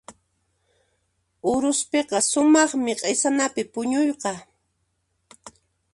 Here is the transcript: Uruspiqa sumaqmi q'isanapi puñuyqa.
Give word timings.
Uruspiqa 1.51 2.17
sumaqmi 2.29 2.93
q'isanapi 2.99 3.61
puñuyqa. 3.73 4.31